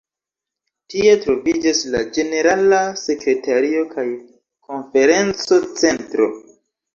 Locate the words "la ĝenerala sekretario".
1.95-3.85